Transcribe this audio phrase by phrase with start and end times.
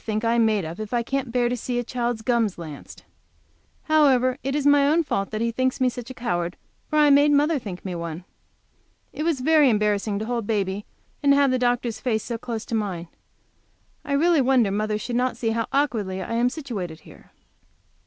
[0.03, 3.03] think I am made of if I can't bear to see a child's gums lanced?
[3.83, 7.11] However, it is my own fault that he thinks me such a coward, for I
[7.11, 8.23] made mother think me one.
[9.13, 10.87] It was very embarrassing to hold baby
[11.21, 13.09] and have the doctor's face so close to mine.
[14.03, 17.31] I really wonder mother should not see how awkwardly I am situated here.